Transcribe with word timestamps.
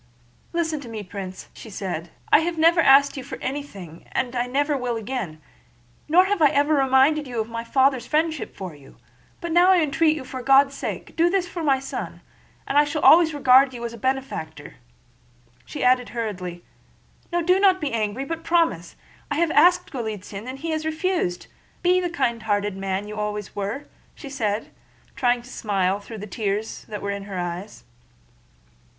"Listen 0.51 0.79
to 0.79 0.89
me, 0.89 1.03
Prince," 1.03 1.47
said 1.53 2.05
she. 2.09 2.35
"I 2.35 2.39
have 2.39 2.57
never 2.57 2.81
yet 2.81 2.89
asked 2.89 3.17
you 3.17 3.23
for 3.23 3.37
anything 3.39 4.07
and 4.13 4.35
I 4.35 4.47
never 4.47 4.75
will 4.75 4.95
again, 4.95 5.39
nor 6.09 6.25
have 6.25 6.41
I 6.41 6.47
ever 6.47 6.73
reminded 6.73 7.27
you 7.27 7.39
of 7.39 7.47
my 7.51 7.63
father's 7.63 8.07
friendship 8.07 8.55
for 8.55 8.73
you; 8.73 8.97
but 9.41 9.51
now 9.51 9.69
I 9.69 9.79
entreat 9.79 10.15
you 10.15 10.23
for 10.25 10.41
God's 10.41 10.73
sake 10.73 11.05
to 11.05 11.13
do 11.13 11.29
this 11.29 11.47
for 11.47 11.61
my 11.61 11.77
son—and 11.79 12.77
I 12.79 12.83
shall 12.83 13.03
always 13.03 13.31
regard 13.35 13.75
you 13.75 13.85
as 13.85 13.93
a 13.93 13.97
benefactor," 13.99 14.77
she 15.65 15.83
added 15.83 16.09
hurriedly. 16.09 16.63
"No, 17.31 17.43
don't 17.43 17.79
be 17.79 17.91
angry, 17.93 18.25
but 18.25 18.43
promise! 18.43 18.95
I 19.29 19.35
have 19.35 19.51
asked 19.51 19.91
Golítsyn 19.91 20.47
and 20.47 20.57
he 20.57 20.71
has 20.71 20.83
refused. 20.83 21.45
Be 21.83 22.01
the 22.01 22.09
kindhearted 22.09 22.75
man 22.75 23.07
you 23.07 23.17
always 23.17 23.55
were," 23.55 23.85
she 24.15 24.31
said, 24.31 24.71
trying 25.15 25.43
to 25.43 25.49
smile 25.51 25.99
though 25.99 26.17
tears 26.17 26.87
were 26.89 27.11
in 27.11 27.25
her 27.25 27.37
eyes. 27.37 27.83